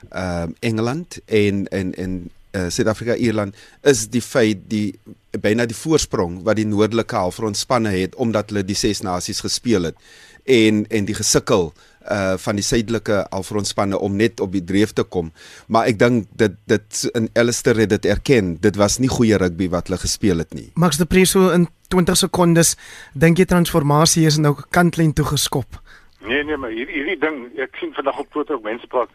[0.08, 2.16] ehm uh, Engeland en en en
[2.56, 4.94] uh Suid-Afrika Ierland is die feit die
[5.42, 9.90] byna die voorsprong wat die noordelike halfrond spanne het omdat hulle die ses nasies gespeel
[9.90, 9.98] het
[10.44, 11.72] en en die gesukkel
[12.10, 15.32] uh van die suidelike halfrondspanne om net op die dreef te kom.
[15.68, 18.56] Maar ek dink dit dit in Alistair het dit erken.
[18.60, 20.70] Dit was nie goeie rugby wat hulle gespeel het nie.
[20.74, 22.76] Max de Preso in 20 sekondes
[23.12, 25.80] dink jy transformasie is nou kantlyn toe geskop.
[26.24, 29.10] Nee nee, maar hierdie hierdie ding, ek sien vandag op Twitter ook mense praat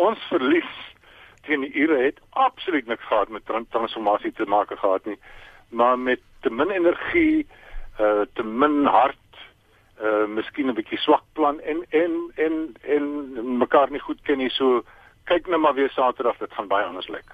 [0.00, 0.72] ons verlies
[1.46, 5.18] teen die Ire het absoluut niks gehad met transformasie te maak gehad nie,
[5.68, 7.46] maar met te min energie,
[8.00, 9.29] uh te min hart,
[10.00, 13.04] uh miskien 'n bietjie swak plan en en en en
[13.58, 14.82] mekaar nie goed ken nie, so
[15.24, 17.30] kyk net maar weer Saterdag, dit gaan baie anders lyk.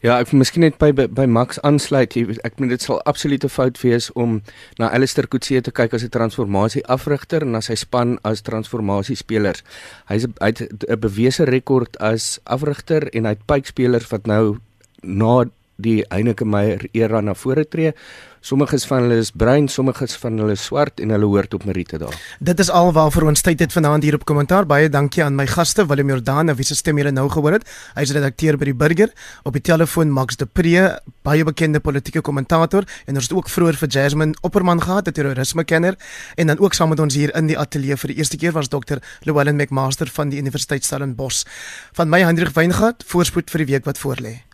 [0.00, 2.16] Ja, ek miskien net by by, Max aansluit.
[2.44, 4.40] Ek meen dit sal absolute fout wees om
[4.80, 9.16] na Alistair Coetzee te kyk as 'n transformasie afrigter en na sy span as transformasie
[9.16, 9.62] spelers.
[10.08, 14.58] Hy's hy het 'n bewese rekord as afrigter en hy het pype spelers wat nou
[15.02, 15.44] na
[15.80, 17.92] die Heineke Meyer era na vore tree.
[18.40, 22.14] Sommiges van hulle is bruin, sommiges van hulle swart en hulle hoort op Merite daar.
[22.40, 24.64] Dit is al waarvoor ons tyd het vanaand hier op kommentaar.
[24.64, 27.68] Baie dankie aan my gaste Willem Jordan, wie se stem julle nou gehoor het.
[27.98, 29.12] Hy is redakteur by die Burger.
[29.44, 30.86] Op die telefoon Max de Pre,
[31.22, 35.64] baie bekende politieke kommentator en ons het ook vroeër vir Jasmine Opperman gehad, 'n terrorisme
[35.64, 35.96] kenner
[36.36, 38.68] en dan ook saam met ons hier in die ateljee vir die eerste keer was
[38.68, 41.44] dokter Llewellyn McMaster van die Universiteit Stellenbosch.
[41.92, 44.49] Van my Hendrik Weingart, voorspoed vir die week wat voorlê.